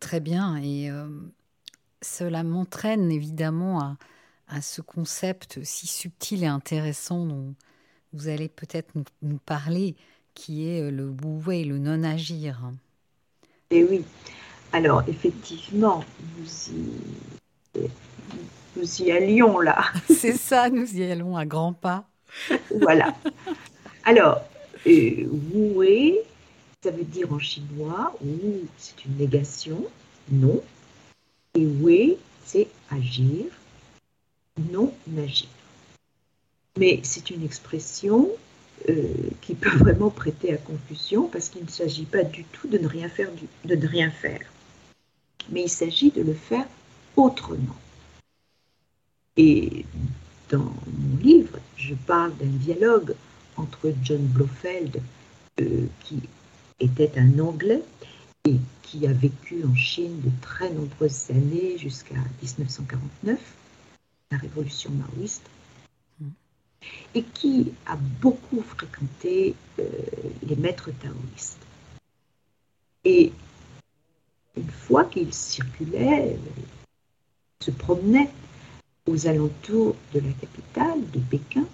[0.00, 0.56] Très bien.
[0.56, 1.08] Et euh,
[2.02, 3.96] cela m'entraîne évidemment
[4.46, 7.54] à, ce concept si subtil et intéressant dont
[8.14, 9.94] vous allez peut-être nous parler,
[10.38, 11.12] qui est euh, le
[11.64, 12.60] le non-agir.
[13.70, 14.04] Et oui,
[14.72, 16.04] alors effectivement,
[16.38, 17.88] nous y,
[18.76, 19.84] nous y allions là.
[20.08, 22.08] C'est ça, nous y allons à grands pas.
[22.80, 23.16] voilà.
[24.04, 24.40] Alors,
[24.86, 25.26] euh,
[26.84, 29.84] ça veut dire en chinois, wu, c'est une négation,
[30.30, 30.62] non.
[31.54, 33.46] Et wei, c'est agir,
[34.70, 35.48] non agir.
[36.78, 38.30] Mais c'est une expression
[39.42, 42.86] qui peut vraiment prêter à confusion parce qu'il ne s'agit pas du tout de ne
[42.86, 43.28] rien faire,
[43.64, 44.40] de ne rien faire.
[45.50, 46.66] Mais il s'agit de le faire
[47.16, 47.76] autrement.
[49.36, 49.84] Et
[50.50, 53.14] dans mon livre, je parle d'un dialogue
[53.56, 55.00] entre John Blofeld,
[55.60, 56.20] euh, qui
[56.80, 57.82] était un Anglais
[58.44, 63.38] et qui a vécu en Chine de très nombreuses années jusqu'à 1949,
[64.30, 65.48] la révolution maoïste,
[67.14, 69.84] et qui a beaucoup fréquenté euh,
[70.46, 71.66] les maîtres taoïstes.
[73.04, 73.32] Et
[74.56, 76.62] une fois qu'il circulait, euh,
[77.60, 78.30] se promenait
[79.06, 81.64] aux alentours de la capitale, de Pékin,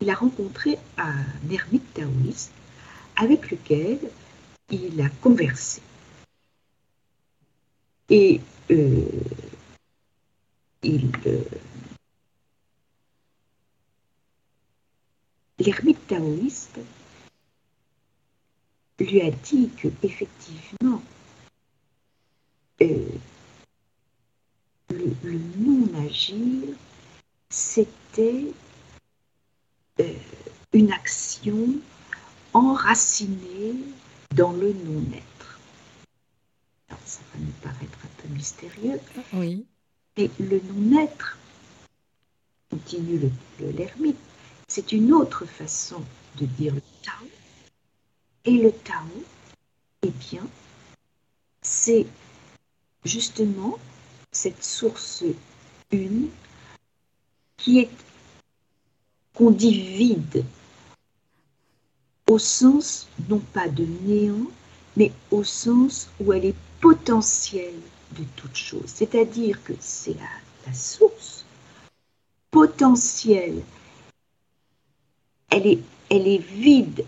[0.00, 2.52] il a rencontré un ermite taoïste
[3.16, 3.98] avec lequel
[4.70, 5.82] il a conversé.
[8.08, 9.04] Et euh,
[10.82, 11.10] il,
[15.60, 16.78] l'ermite taoïste
[18.98, 21.02] lui a dit que effectivement
[22.82, 23.08] euh,
[24.90, 26.74] le, le non-agir,
[27.48, 28.46] c'était
[30.00, 30.12] euh,
[30.72, 31.68] une action
[32.52, 33.74] enracinée
[34.34, 35.58] dans le non-être.
[37.06, 39.00] Ça va nous paraître un peu mystérieux,
[39.32, 39.64] Oui.
[40.16, 41.38] mais le non-être,
[42.70, 43.30] continue le-
[43.60, 44.16] le- l'ermite,
[44.70, 46.00] c'est une autre façon
[46.36, 47.26] de dire le Tao.
[48.44, 49.24] Et le Tao,
[50.02, 50.46] eh bien,
[51.60, 52.06] c'est
[53.04, 53.80] justement
[54.30, 55.24] cette source
[55.90, 56.28] une
[57.56, 57.90] qui est
[59.34, 60.44] qu'on dit vide
[62.28, 64.46] au sens non pas de néant,
[64.96, 67.80] mais au sens où elle est potentielle
[68.12, 68.86] de toute chose.
[68.86, 70.16] C'est-à-dire que c'est
[70.64, 71.44] la source
[72.52, 73.64] potentielle.
[75.50, 75.78] Elle est,
[76.10, 77.04] elle est vide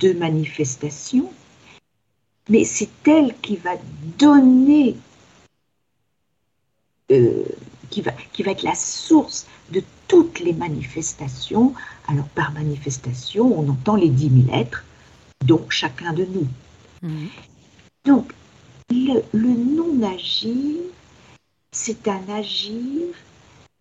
[0.00, 1.32] de manifestation,
[2.48, 3.76] mais c'est elle qui va
[4.18, 4.96] donner,
[7.10, 7.44] euh,
[7.90, 11.74] qui, va, qui va être la source de toutes les manifestations.
[12.08, 14.84] Alors par manifestation, on entend les dix mille êtres,
[15.44, 16.48] donc chacun de nous.
[17.02, 17.28] Mhm.
[18.04, 18.32] Donc,
[18.90, 20.76] le, le non-agir,
[21.72, 23.08] c'est un agir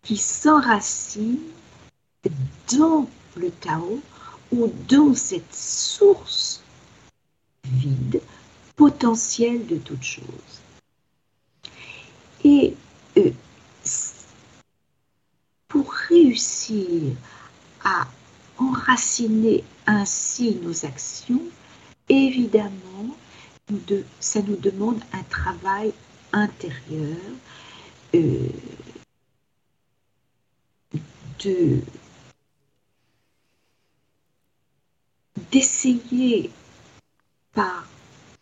[0.02, 1.40] qui s'enracine
[2.78, 4.02] dans le Tao
[4.52, 6.62] ou dans cette source
[7.66, 8.22] vide,
[8.76, 10.62] potentielle de toute chose.
[12.44, 12.76] Et
[13.18, 13.32] euh,
[15.68, 17.14] pour réussir
[17.84, 18.08] à
[18.58, 21.42] enraciner ainsi nos actions,
[22.08, 23.16] évidemment,
[24.20, 25.92] ça nous demande un travail
[26.32, 27.18] intérieur
[28.14, 28.48] euh,
[31.44, 31.82] de
[35.52, 36.52] d'essayer
[37.54, 37.88] par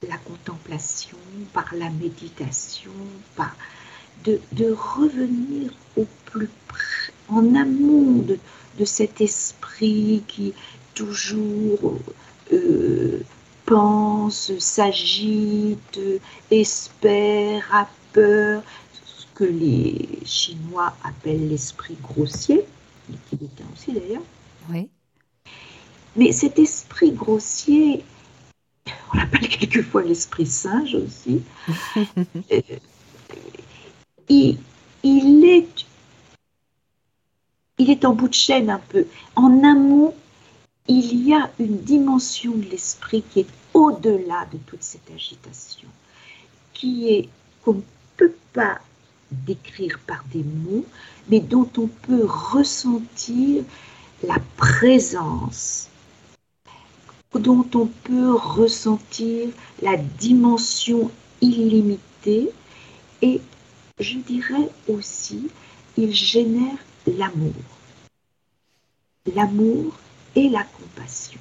[0.08, 1.18] la contemplation,
[1.54, 2.92] par la méditation,
[4.24, 8.26] de, revenir au plus près, en amont
[8.78, 10.54] de, cet esprit qui
[10.94, 12.00] toujours
[12.52, 13.22] euh,
[13.66, 16.00] pense, s'agite,
[16.52, 18.64] espère, a peur,
[19.06, 22.66] ce que les Chinois appellent l'esprit grossier,
[23.10, 24.22] les Tibétains aussi d'ailleurs.
[26.16, 28.04] Mais cet esprit grossier,
[29.14, 31.42] on l'appelle quelquefois l'esprit singe aussi,
[32.52, 32.62] euh,
[34.30, 34.58] il,
[35.04, 35.86] il est,
[37.78, 39.06] il est en bout de chaîne un peu.
[39.36, 40.14] En amont,
[40.88, 45.88] il y a une dimension de l'esprit qui est au-delà de toute cette agitation,
[46.74, 47.30] qui est
[47.64, 47.82] qu'on ne
[48.18, 48.80] peut pas
[49.32, 50.86] décrire par des mots,
[51.30, 53.64] mais dont on peut ressentir
[54.28, 55.90] la présence,
[57.40, 59.50] dont on peut ressentir
[59.82, 61.12] la dimension
[61.42, 62.52] illimitée
[63.22, 63.42] et
[64.00, 65.50] je dirais aussi,
[65.98, 66.78] il génère
[67.08, 67.54] l'amour.
[69.36, 69.94] L'amour
[70.36, 71.40] et la compassion.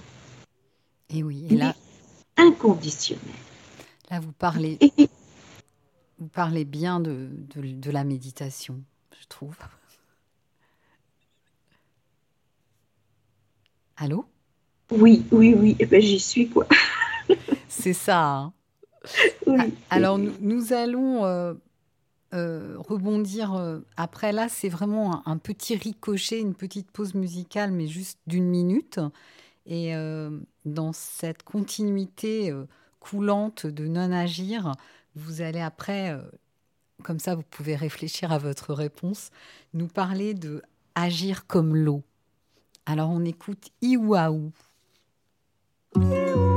[1.10, 1.46] Et oui.
[1.50, 1.74] Et là,
[2.36, 3.22] Inconditionnel.
[4.10, 5.08] là vous parlez, Et
[6.18, 8.82] vous parlez bien de, de, de la méditation,
[9.20, 9.56] je trouve.
[13.96, 14.24] Allô?
[14.98, 16.66] Oui, oui, oui, eh ben, j'y suis quoi.
[17.68, 18.20] C'est ça.
[18.24, 18.52] hein.
[19.46, 19.74] Oui.
[19.90, 21.54] Alors, nous, nous allons euh,
[22.34, 24.32] euh, rebondir euh, après.
[24.32, 29.00] Là, c'est vraiment un, un petit ricochet, une petite pause musicale, mais juste d'une minute.
[29.66, 29.92] Et
[30.64, 32.52] dans cette continuité
[33.00, 34.72] coulante de non-agir,
[35.14, 36.18] vous allez après,
[37.04, 39.30] comme ça, vous pouvez réfléchir à votre réponse,
[39.74, 40.62] nous parler de
[40.96, 42.02] agir comme l'eau.
[42.86, 44.52] Alors, on écoute Iwaou.
[45.94, 46.51] You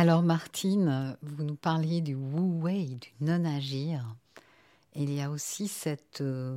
[0.00, 4.16] Alors Martine, vous nous parliez du Wu Wei, du non-agir.
[4.94, 6.56] Il y a aussi cette, euh,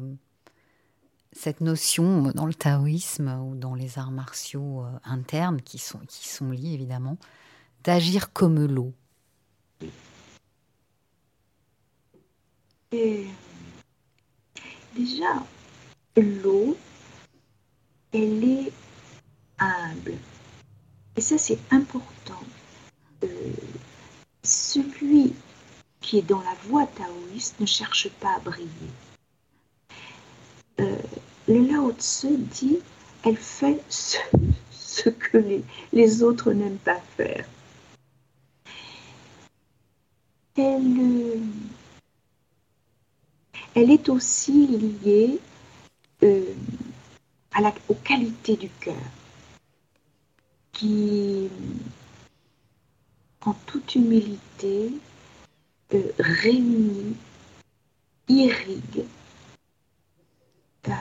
[1.33, 6.29] cette notion dans le taoïsme ou dans les arts martiaux euh, internes qui sont, qui
[6.29, 7.17] sont liés évidemment,
[7.83, 8.93] d'agir comme l'eau.
[12.91, 15.43] déjà,
[16.15, 16.77] l'eau,
[18.13, 18.71] elle est
[19.59, 20.13] humble.
[21.17, 22.39] Et ça, c'est important.
[24.43, 25.33] Celui
[26.01, 28.69] qui est dans la voie taoïste ne cherche pas à briller.
[30.79, 30.97] Euh,
[31.47, 32.79] le Lao Tzu dit
[33.23, 35.37] elle fait ce, que
[35.93, 37.45] les, autres n'aiment pas faire.
[40.55, 41.39] Elle, euh,
[43.75, 45.39] est aussi liée
[46.23, 46.53] euh,
[47.87, 48.93] aux qualités du cœur,
[50.73, 51.49] qui,
[53.45, 54.91] en toute humilité,
[55.93, 57.15] euh, réunit,
[58.27, 59.05] irrigue,
[60.87, 60.91] euh,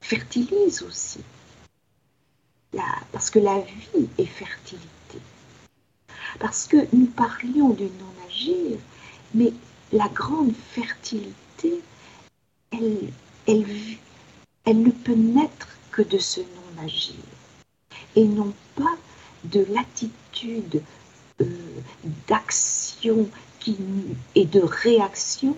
[0.00, 1.20] fertilise aussi.
[3.12, 5.18] parce que la vie est fertilité.
[6.40, 8.78] Parce que nous parlions du non-agir,
[9.34, 9.52] mais
[9.92, 11.80] la grande fertilité,
[12.72, 13.12] elle,
[13.46, 13.66] elle,
[14.64, 17.14] elle ne peut naître que de ce non-agir
[18.16, 18.96] et non pas
[19.44, 20.82] de l'attitude
[21.40, 21.44] euh,
[22.28, 23.28] d'action
[24.34, 25.56] et de réaction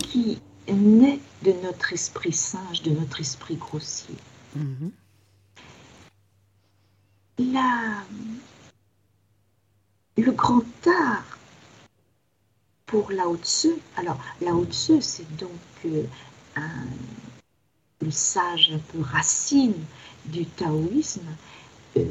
[0.00, 4.16] qui naît de notre esprit singe, de notre esprit grossier.
[4.58, 4.90] Mm-hmm.
[10.16, 11.38] le grand art
[12.86, 15.50] pour Lao Tzu, alors Lao Tzu, c'est donc
[15.84, 16.04] euh,
[16.56, 16.86] un,
[18.10, 19.74] sage un peu racine
[20.26, 21.26] du taoïsme
[21.96, 22.04] euh,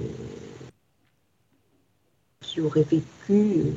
[2.54, 3.72] qui aurait vécu, euh,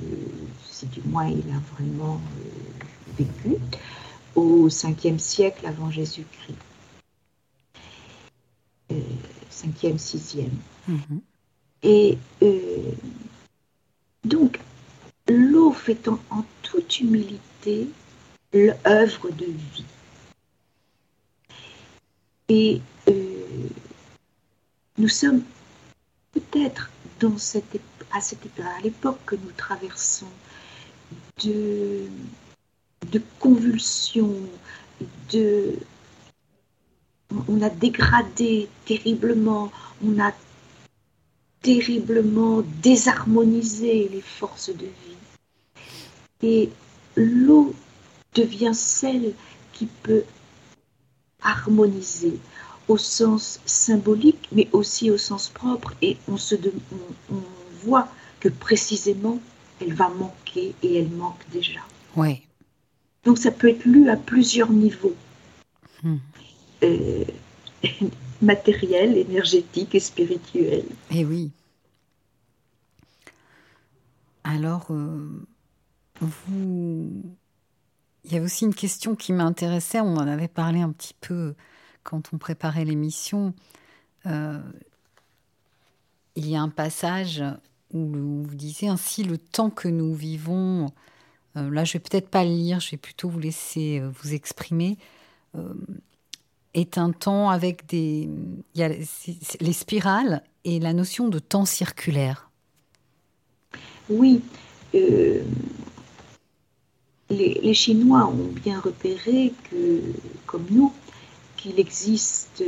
[0.63, 2.21] si du moins il a vraiment
[3.17, 3.57] vécu,
[4.35, 6.59] au 5e siècle avant Jésus-Christ.
[9.51, 10.51] 5e, 6e.
[10.91, 11.21] Mm-hmm.
[11.85, 12.19] Et
[14.25, 14.61] donc,
[15.27, 17.89] l'eau fait en, toute humilité
[18.53, 19.85] l'œuvre de vie.
[22.51, 23.69] Et euh,
[24.99, 25.43] nous sommes
[26.33, 26.91] peut-être
[27.25, 28.47] à, cette,
[28.83, 30.27] l'époque que nous traversons
[31.45, 32.07] de,
[33.11, 34.35] de convulsions,
[35.33, 35.75] de,
[37.49, 39.71] on a dégradé terriblement,
[40.05, 40.33] on a
[41.63, 45.17] terriblement désharmonisé les forces de vie.
[46.43, 46.71] Et
[47.17, 47.75] l'eau
[48.35, 49.33] devient celle
[49.73, 50.25] qui peut
[51.43, 52.39] harmoniser
[52.89, 55.95] au sens symbolique, mais aussi au sens propre.
[56.03, 56.55] Et on, se
[57.31, 57.43] on,
[57.83, 58.09] voit
[58.41, 59.39] que précisément,
[59.81, 61.81] elle va manquer et elle manque déjà.
[62.17, 62.43] Oui.
[63.25, 65.15] Donc ça peut être lu à plusieurs niveaux.
[66.03, 66.17] Hmm.
[66.83, 67.25] Euh,
[68.43, 70.85] matériel, énergétique et spirituel.
[71.11, 71.51] Eh oui.
[74.45, 75.45] Alors, euh,
[76.21, 77.11] vous...
[78.25, 81.55] il y a aussi une question qui m'intéressait, on en avait parlé un petit peu
[82.07, 83.53] quand on préparait l'émission.
[84.25, 84.59] Euh,
[86.37, 87.43] il y a un passage
[87.93, 90.93] où vous disiez ainsi le temps que nous vivons,
[91.57, 94.35] euh, là je vais peut-être pas le lire, je vais plutôt vous laisser euh, vous
[94.35, 94.99] exprimer,
[96.75, 98.29] est un temps avec des...
[98.75, 102.51] Les spirales et la notion de temps circulaire.
[104.11, 104.43] Oui,
[104.93, 105.43] les,
[107.73, 110.03] Chinois ont bien repéré que,
[110.45, 110.93] comme nous,
[111.57, 112.63] qu'il existe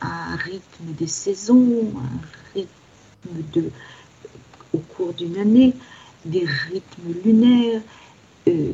[0.00, 3.70] un rythme des saisons, un rythme de,
[4.72, 5.74] au cours d'une année,
[6.24, 7.82] des rythmes lunaires,
[8.48, 8.72] euh,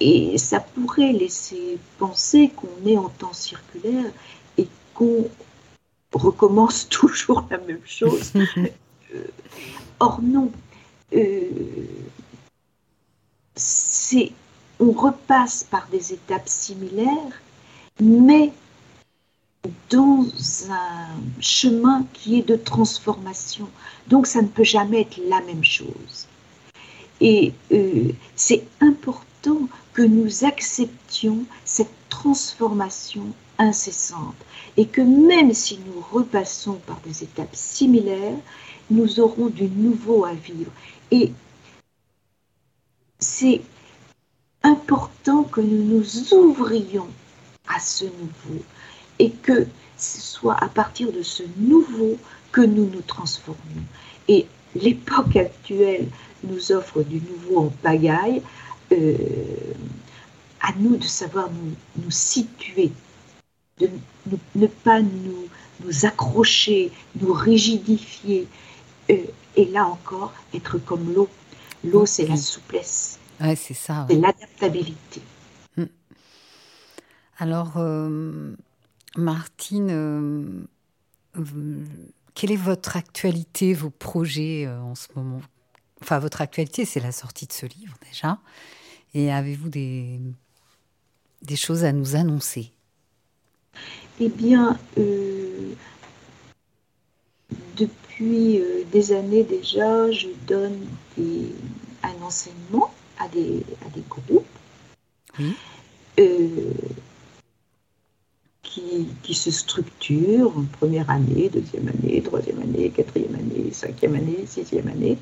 [0.00, 4.10] et ça pourrait laisser penser qu'on est en temps circulaire
[4.56, 5.28] et qu'on
[6.12, 8.32] recommence toujours la même chose.
[9.12, 9.24] Euh,
[9.98, 10.52] or non,
[11.14, 11.48] euh,
[14.78, 17.42] on repasse par des étapes similaires,
[18.00, 18.52] mais
[19.90, 20.24] dans
[20.70, 23.68] un chemin qui est de transformation.
[24.08, 26.26] Donc ça ne peut jamais être la même chose.
[27.20, 33.26] Et euh, c'est important que nous acceptions cette transformation
[33.58, 34.36] incessante
[34.76, 38.38] et que même si nous repassons par des étapes similaires,
[38.90, 40.72] nous aurons du nouveau à vivre.
[41.10, 41.32] Et
[43.18, 43.60] c'est
[44.62, 47.08] important que nous nous ouvrions
[47.68, 48.62] à ce nouveau
[49.18, 52.16] et que ce soit à partir de ce nouveau
[52.52, 53.84] que nous nous transformons.
[54.28, 56.08] Et l'époque actuelle
[56.44, 58.42] nous offre du nouveau en pagaille.
[58.92, 59.14] Euh,
[60.60, 62.90] à nous de savoir nous, nous situer
[63.78, 63.88] de
[64.54, 65.48] ne, pas nous,
[65.84, 68.46] nous accrocher, nous rigidifier.
[69.10, 69.16] Euh,
[69.56, 71.28] et là encore, être comme l'eau.
[71.82, 73.18] L'eau, c'est la souplesse.
[73.40, 74.06] Ouais, c'est ça.
[74.08, 75.22] C'est l'adaptabilité.
[77.40, 78.52] Alors, euh,
[79.16, 80.66] Martine,
[82.34, 85.40] quelle est votre actualité, vos projets en ce moment?
[86.02, 88.38] Enfin, votre actualité, c'est la sortie de ce livre déjà.
[89.14, 90.20] Et avez-vous des,
[91.40, 92.72] des choses à nous annoncer?
[94.20, 95.72] Eh bien, euh,
[97.74, 100.78] depuis euh, des années déjà, je donne
[102.02, 104.44] un enseignement à des, à des groupes.
[106.18, 106.72] Euh,
[108.70, 114.88] qui, se structurent en première année, deuxième année, troisième année, quatrième année, cinquième année, sixième
[114.88, 115.18] année,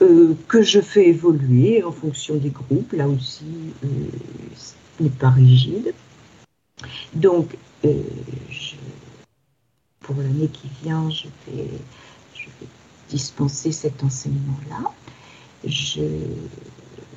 [0.00, 2.92] euh, que je fais évoluer en fonction des groupes.
[2.92, 3.44] Là aussi,
[3.84, 3.88] euh,
[4.56, 5.92] ce n'est pas rigide.
[7.14, 8.02] Donc, euh,
[10.00, 11.68] pour l'année qui vient, je vais,
[13.10, 14.92] dispenser cet enseignement-là.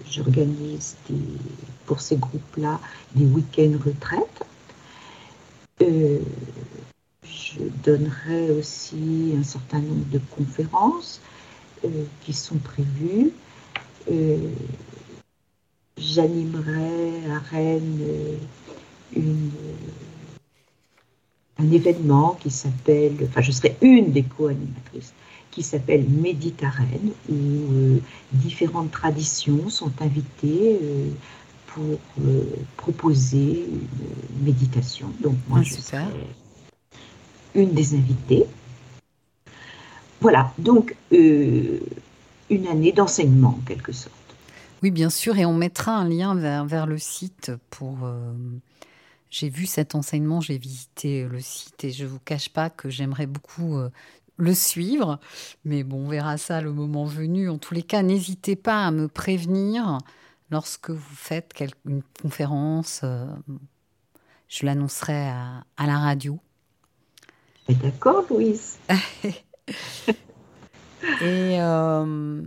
[0.10, 0.96] J'organise
[1.86, 2.80] pour ces groupes-là
[3.14, 4.46] des week-ends retraites.
[7.24, 11.22] Je donnerai aussi un certain nombre de conférences
[11.84, 13.32] euh, qui sont prévues.
[14.12, 14.38] Euh,
[15.98, 18.00] j'animerai à Rennes
[19.18, 19.48] euh,
[21.58, 25.14] un événement qui s'appelle, enfin je serai une des co-animatrices,
[25.52, 28.00] qui s'appelle Méditerranée, où
[28.32, 30.80] différentes traditions sont invitées
[31.74, 32.00] pour
[32.78, 35.12] proposer une méditation.
[35.22, 36.04] Donc moi ah, je serai
[37.56, 38.46] une des invitées.
[40.20, 41.80] Voilà, donc euh,
[42.50, 44.16] une année d'enseignement en quelque sorte.
[44.84, 48.00] Oui, bien sûr, et on mettra un lien vers, le site pour...
[48.04, 48.34] Euh,
[49.30, 52.90] j'ai vu cet enseignement, j'ai visité le site et je ne vous cache pas que
[52.90, 53.90] j'aimerais beaucoup euh,
[54.38, 55.20] le suivre,
[55.66, 57.50] mais bon, on verra ça le moment venu.
[57.50, 60.00] En tous les cas, n'hésitez pas à me prévenir
[60.52, 61.54] lorsque vous faites
[61.86, 63.02] une conférence.
[64.48, 66.40] je l'annoncerai à, à la radio.
[67.70, 68.78] D'accord, Louise.
[71.22, 72.42] Et euh,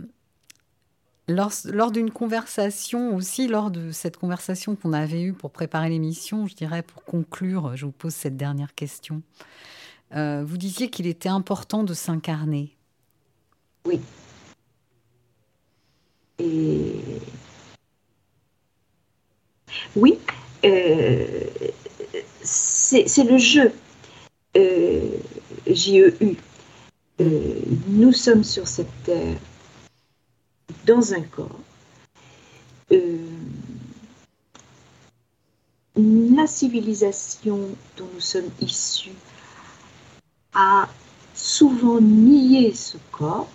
[1.27, 6.47] lors, lors d'une conversation aussi, lors de cette conversation qu'on avait eue pour préparer l'émission,
[6.47, 9.21] je dirais pour conclure, je vous pose cette dernière question.
[10.15, 12.77] Euh, vous disiez qu'il était important de s'incarner.
[13.85, 13.99] Oui.
[16.39, 16.99] Et
[19.95, 20.19] oui,
[20.63, 21.43] euh,
[22.41, 23.71] c'est le jeu.
[25.67, 26.37] J-E-U.
[27.21, 29.37] Euh, nous sommes sur cette terre
[30.85, 31.59] dans un corps.
[32.91, 33.17] Euh,
[35.95, 39.13] la civilisation dont nous sommes issus
[40.53, 40.89] a
[41.33, 43.49] souvent nié ce corps,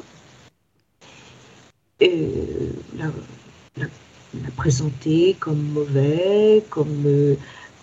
[4.57, 7.37] présenté comme mauvais, comme,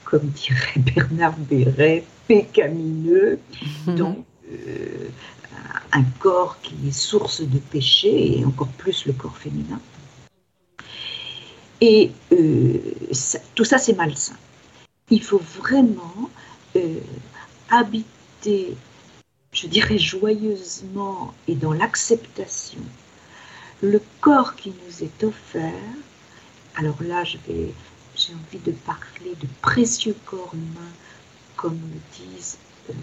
[0.05, 3.39] comme dirait Bernard Béret, pécamineux.
[3.87, 4.25] Donc,
[5.91, 9.79] un corps qui est source de péché, et encore plus le corps féminin.
[11.81, 12.79] Et euh,
[13.55, 14.37] tout ça, c'est malsain.
[15.09, 16.29] Il faut vraiment
[16.75, 16.99] euh,
[17.69, 18.75] habiter,
[19.51, 22.81] je dirais joyeusement et dans l'acceptation,
[23.81, 25.71] le corps qui nous est offert.
[26.77, 27.43] Alors là, j'ai
[28.33, 30.91] envie de parler de précieux corps humain,
[31.55, 32.59] comme le disent
[32.91, 32.93] euh,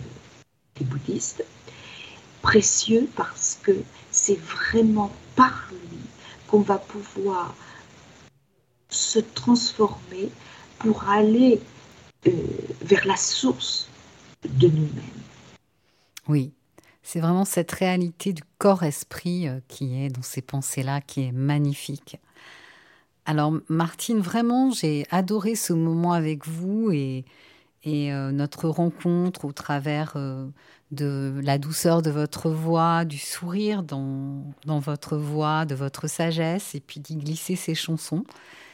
[0.79, 1.45] les bouddhistes
[2.41, 3.73] précieux parce que
[4.13, 5.99] c'est vraiment par lui
[6.47, 7.53] qu'on va pouvoir
[8.91, 10.31] se transformer
[10.79, 11.61] pour aller
[12.29, 12.31] euh,
[12.81, 13.89] vers la source
[14.45, 15.23] de nous-mêmes.
[16.29, 16.53] Oui,
[17.03, 22.19] c'est vraiment cette réalité du corps-esprit euh, qui est dans ces pensées-là, qui est magnifique.
[23.27, 27.25] Alors Martine, vraiment, j'ai adoré ce moment avec vous et,
[27.87, 30.17] euh, notre rencontre au travers
[30.95, 36.81] de la douceur de votre voix, du sourire dans, votre voix, de votre sagesse, et
[36.81, 38.25] puis d'y glisser ces chansons.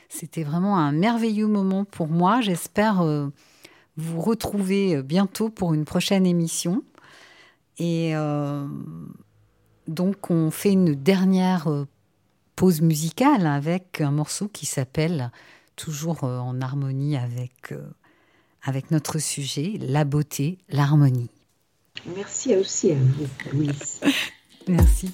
[0.08, 2.40] C'était vraiment un merveilleux moment pour moi.
[2.40, 3.28] J'espère euh,
[3.96, 6.82] vous retrouver euh, bientôt pour une prochaine émission.
[7.78, 8.66] Et euh,
[9.86, 11.86] donc, on fait une dernière
[12.56, 15.30] pause musicale avec un morceau qui s'appelle,
[15.76, 17.72] toujours en harmonie avec,
[18.62, 21.30] avec notre sujet, la beauté, l'harmonie.
[22.14, 24.00] Merci aussi à vous, Louise.
[24.68, 25.10] Merci.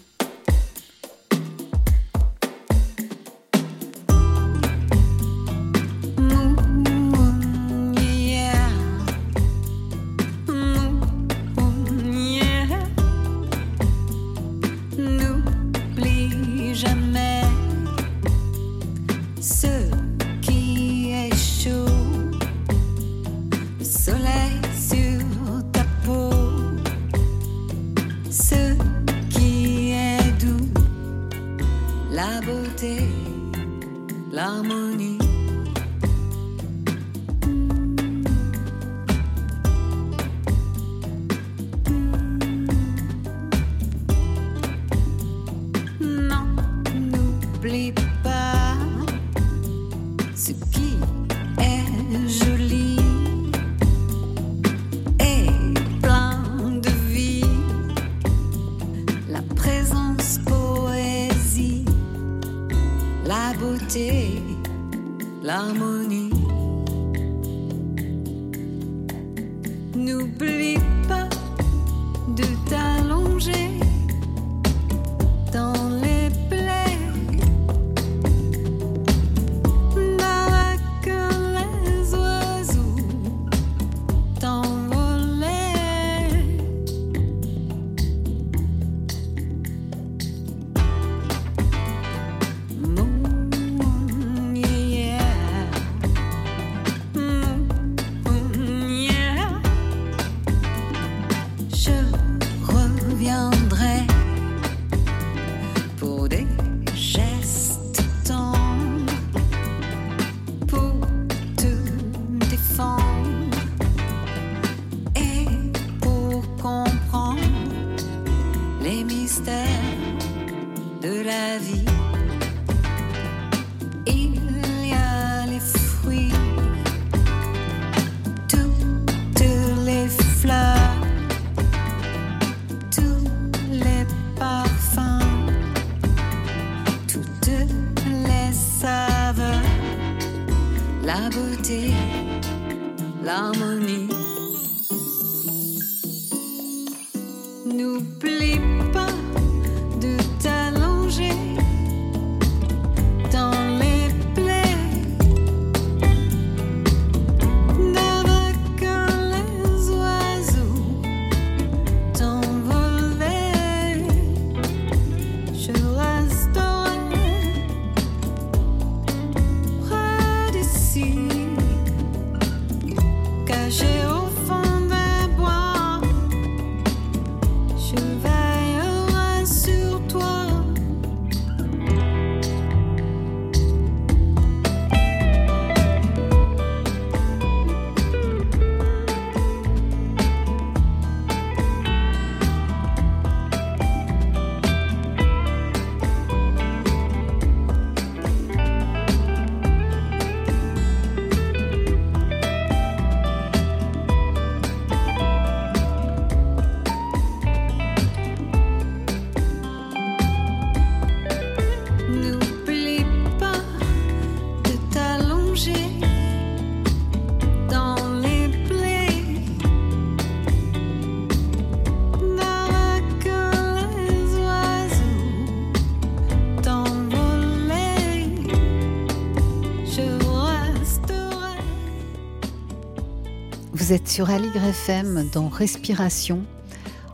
[233.86, 236.42] Vous êtes sur Aligre FM dans Respiration.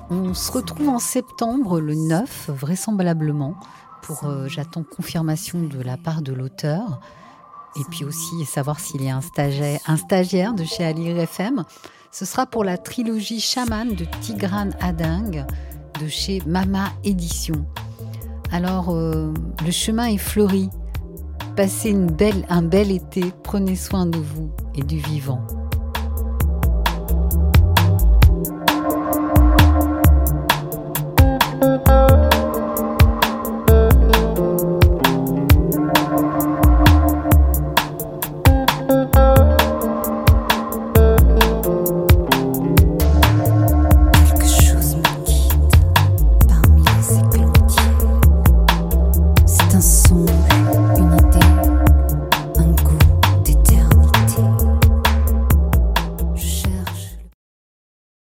[0.09, 3.57] On se retrouve en septembre, le 9, vraisemblablement,
[4.01, 7.01] pour, euh, j'attends confirmation de la part de l'auteur.
[7.77, 11.63] Et puis aussi savoir s'il y a un stagiaire, de chez Aligre FM.
[12.11, 15.45] Ce sera pour la trilogie Chaman de Tigran Ading
[16.01, 17.67] de chez Mama Édition.
[18.51, 19.31] Alors, euh,
[19.63, 20.71] le chemin est fleuri.
[21.55, 23.31] Passez une belle, un bel été.
[23.43, 25.47] Prenez soin de vous et du vivant.